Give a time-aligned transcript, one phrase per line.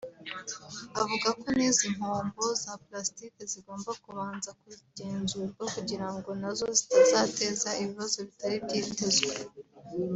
[1.01, 8.17] Avuga ko n’izi mpombo za ‘plastic’ zigomba kubanza kugenzurwa kugira ngo na zo zitazateza ibibazo
[8.27, 9.31] bitari byitezwe